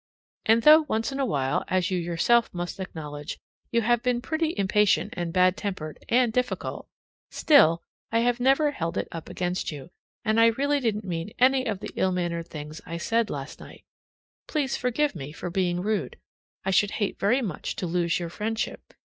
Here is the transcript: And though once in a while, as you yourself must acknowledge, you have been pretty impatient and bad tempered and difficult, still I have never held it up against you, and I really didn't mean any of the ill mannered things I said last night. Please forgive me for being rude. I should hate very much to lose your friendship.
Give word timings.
And 0.47 0.63
though 0.63 0.81
once 0.89 1.11
in 1.11 1.19
a 1.19 1.27
while, 1.27 1.63
as 1.67 1.91
you 1.91 1.99
yourself 1.99 2.51
must 2.51 2.79
acknowledge, 2.79 3.37
you 3.69 3.81
have 3.83 4.01
been 4.01 4.19
pretty 4.19 4.55
impatient 4.57 5.13
and 5.15 5.31
bad 5.31 5.55
tempered 5.55 6.03
and 6.09 6.33
difficult, 6.33 6.87
still 7.29 7.83
I 8.11 8.21
have 8.21 8.39
never 8.39 8.71
held 8.71 8.97
it 8.97 9.07
up 9.11 9.29
against 9.29 9.71
you, 9.71 9.91
and 10.25 10.39
I 10.39 10.47
really 10.57 10.79
didn't 10.79 11.05
mean 11.05 11.33
any 11.37 11.65
of 11.67 11.81
the 11.81 11.91
ill 11.95 12.11
mannered 12.11 12.47
things 12.47 12.81
I 12.83 12.97
said 12.97 13.29
last 13.29 13.59
night. 13.59 13.83
Please 14.47 14.75
forgive 14.75 15.13
me 15.13 15.31
for 15.31 15.51
being 15.51 15.81
rude. 15.83 16.17
I 16.65 16.71
should 16.71 16.89
hate 16.97 17.19
very 17.19 17.43
much 17.43 17.75
to 17.75 17.85
lose 17.85 18.17
your 18.17 18.29
friendship. 18.29 18.95